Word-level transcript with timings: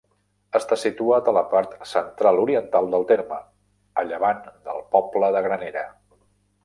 Està 0.59 0.77
situat 0.83 1.27
a 1.31 1.33
la 1.37 1.43
part 1.51 1.75
central-oriental 1.91 2.89
del 2.95 3.05
terme, 3.11 3.37
a 4.03 4.07
llevant 4.13 4.43
del 4.71 4.81
poble 4.97 5.31
de 5.37 5.45
Granera. 5.51 5.85